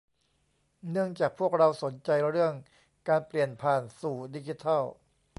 [0.91, 2.53] เนื่องจากพวกเราสนใจเรื่อง
[3.09, 4.83] การเปลี่ยนผ่านสู่ดิจิทัล